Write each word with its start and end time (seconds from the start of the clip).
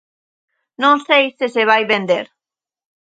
Non 0.83 0.95
sei 1.07 1.23
se 1.37 1.45
se 1.53 1.63
vai 1.69 1.81
vender. 1.93 2.25